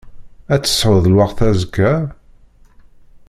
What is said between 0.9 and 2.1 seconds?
lweqt azekka?